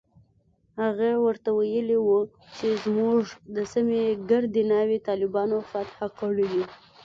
هغه 0.81 1.09
ورته 1.25 1.49
ويلي 1.59 1.97
و 2.01 2.09
چې 2.57 2.67
زموږ 2.83 3.21
د 3.55 3.57
سيمې 3.73 4.03
ګردې 4.29 4.63
ناوې 4.71 4.99
طالبانو 5.09 5.57
فتح 5.69 5.99
کړي 6.19 6.45
دي. 6.53 6.63